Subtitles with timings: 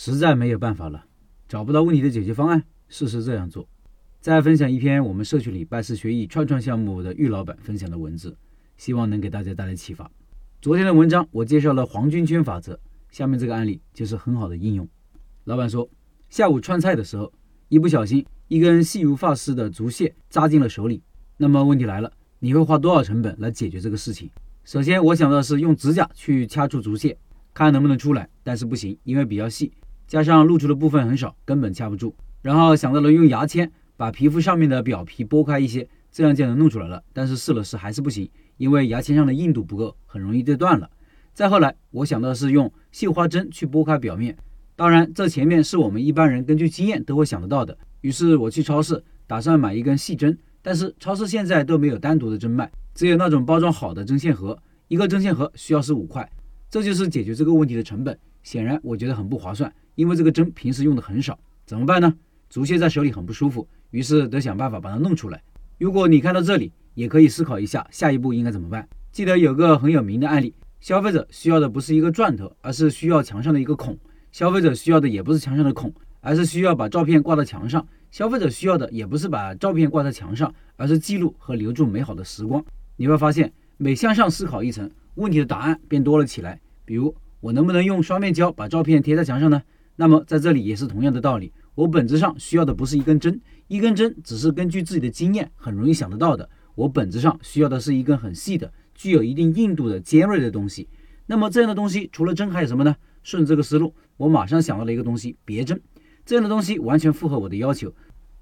[0.00, 1.06] 实在没有办法了，
[1.48, 3.68] 找不到问题的解决方案，试试这样做。
[4.20, 8.36] 再分享一篇我们社区里拜师学艺串串项目的玉老板分享的文字，
[8.76, 10.08] 希望能给大家带来启发。
[10.62, 12.78] 昨天的文章我介绍了黄金圈法则，
[13.10, 14.88] 下面这个案例就是很好的应用。
[15.42, 15.90] 老板说，
[16.30, 17.32] 下午串菜的时候，
[17.68, 21.02] 一不小心一根细如发丝的竹屑扎进了手里。
[21.36, 24.30] 那么问题来了，你会花多少成本来解决这个事情？
[24.62, 27.18] 首先我想到的是用指甲去掐出竹屑，
[27.52, 29.72] 看能不能出来，但是不行，因为比较细，
[30.08, 32.12] 加上露出的部分很少，根本掐不住。
[32.42, 37.00] 然后想到了用牙签把皮肤上面的表皮剥开一些，这样就能弄出来了。
[37.12, 40.90] 但是试了试还是不行，因为牙签上的硬度不够，很容易就断了。
[41.34, 44.36] 再后来我想到的是用绣花针去剥开表面，
[44.74, 47.76] 当然这前面是我们一般人根据经验都会想得到的。
[48.00, 50.36] 于是我去超市打算买一根细针。
[50.60, 56.28] 但是超市现在都没有单独的针卖，只有那种包装好的针线盒，一个针线盒需要十五块，
[56.68, 58.18] 这就是解决这个问题的成本。
[58.42, 62.14] 显然我觉得很不划算，因为这个针平时用的很少，怎么办呢？
[62.48, 65.42] 竹屑在手里很不舒服，于是得想办法把它弄出来。
[65.76, 68.88] 如果你看到这里，也可以思考一下下一步应该怎么办。
[69.10, 73.98] 记得有个很有名的案例，消费者需要的不是一个钻头，而是需要墙上的一个孔。
[74.30, 77.84] 消费者需要的也不是墙上的孔，而是需要把照片挂到墙上。
[78.12, 82.64] 消费者需要的也不是把照片挂在墙上，而是记录和留住美好的时光。
[82.94, 86.60] 你会发现，每向上思考一层，问题的答案便多了起来。
[86.84, 89.60] 比如，我能不能用双面胶把照片贴在墙上呢？
[90.00, 91.52] 那么，在这里也是同样的道理。
[91.74, 96.48] 我本质上需要的不是一根针，一根针只是根据自己的经验很容易想得到的。
[96.76, 100.88] 我本质上需要的是一根很细的、具有一定硬度的尖锐的东西。
[101.26, 102.94] 那么，这样的东西除了针还有什么呢？
[103.24, 105.80] 顺这个思路，我马上想到了一个东西——别针。
[106.24, 107.92] 这样的东西完全符合我的要求，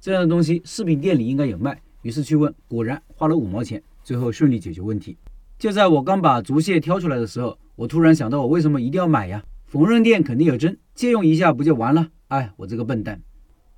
[0.00, 5.16] 这样的东西饰品店里应该有卖，于是去问，果然花了五毛钱，最后顺利解决问题。
[5.56, 9.44] 就在我刚把竹屑挑出来的时候，我突然想到，我为什么一定要买呀？
[9.66, 12.08] 缝纫店肯定有针，借用一下不就完了？
[12.28, 13.20] 哎，我这个笨蛋！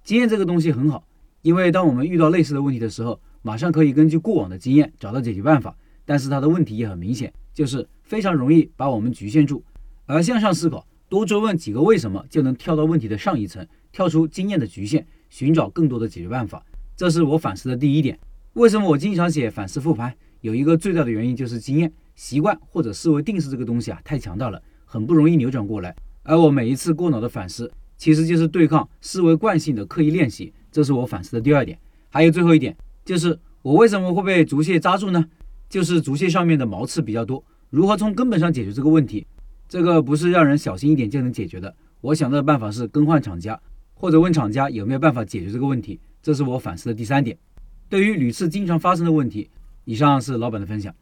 [0.05, 1.07] 经验这个东西很好，
[1.43, 5.77] 因为当我们遇到类似的问题的时候，马上可以根据过往的经验找到解决办法。
[6.05, 9.65] 但是它的问题也很明显，就是非常容易把我们局限住，
[10.05, 10.87] 而向上思考。
[11.09, 16.65] 多追问几个为什么，就能跳到问题的上一层，跳出经验的局限，寻找更多的解决办法。
[16.97, 18.19] 这是我反思的第一点。
[18.53, 20.15] 为什么我经常写反思复盘？
[20.43, 25.95] 有一个最大的原因就是经验、习惯或者思维定式这个东西啊，太强大了，很不容易扭转过来。
[26.27, 30.53] 而我每一次过脑的反思，其实就是对抗思维惯性的刻意练习。
[30.73, 31.79] 这是我反思的第二点。
[32.11, 35.25] 还有最后一点，就是我为什么会被竹屑扎住呢？
[35.69, 37.43] 就是竹屑上面的毛刺比较多。
[37.71, 39.27] 如何从根本上解决这个问题？
[39.69, 41.75] 这个不是让人小心一点就能解决的。
[42.01, 43.61] 我想到的办法是更换厂家，
[43.95, 46.01] 或者问厂家有没有办法解决这个问题。
[46.23, 47.37] 这是我反思的第三点。
[47.89, 49.49] 对于屡次经常发生的问题，
[49.85, 50.95] 以上是老板的分享。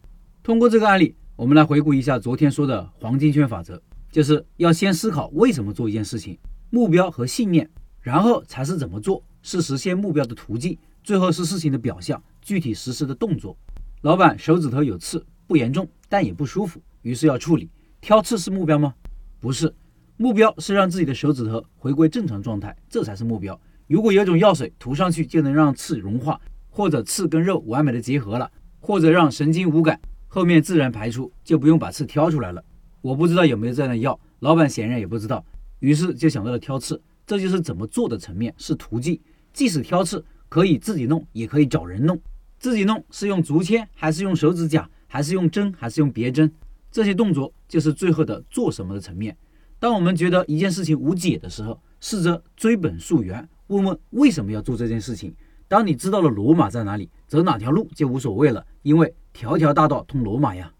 [0.42, 3.82] 通过这个案例，我们来回顾一下昨天说的黄金圈法则，
[4.14, 6.38] 就是要先思考为什么做一件事情，
[6.70, 7.68] 目标和信念，
[8.00, 13.56] 然后才是怎么做，是实现目标的途径，最后是事情的表象，具体实施的动作。
[14.02, 17.68] 老板手指头有刺，不严重，但也不舒服，于是要处理。
[18.00, 18.94] 挑刺是目标吗？
[19.40, 19.74] 不是，
[20.16, 23.60] 目标是让自己的手指头回归正常状态，这才是目标。
[23.88, 28.48] 如果有种药水涂上去就能让刺融化，或者刺跟肉完美的结合了，
[28.78, 32.64] 或者让神经无感，后面自然排出，就不用把刺挑出来了。
[33.04, 35.44] 我不知道有没有这样的药，老板显然也不知道，
[35.80, 36.98] 于是就想到了挑刺。
[37.26, 39.20] 这就是怎么做的层面，是途径。
[39.52, 42.18] 即使挑刺可以自己弄，也可以找人弄。
[42.58, 46.50] 自己弄是用竹签，还是用手指甲，还是用针，还是用别针？
[46.90, 49.36] 这些动作就是最后的做什么的层面。
[49.78, 55.34] 当我们觉得一件事情无解的时候，试着追本溯源，问问为什么要做这件事情。
[55.68, 60.72] 当你知道了罗马在哪里，走哪条路就无所谓了，因为条条大道通罗马呀。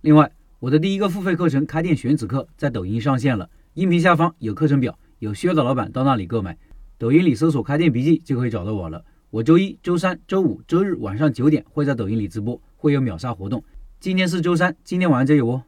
[0.00, 6.54] 另外，我的第一个付费课程《开店选址课》在抖音上线了，音频下方有课程表，有需要的老板到那里购买。
[6.98, 9.02] 抖音里搜索“开店笔记”就可以找到我了。
[9.30, 13.64] 我周一周三周五周日晚上九点会在抖音里直播，会有秒杀活动。
[14.00, 15.64] 今天是周三，今天晚上就有哦。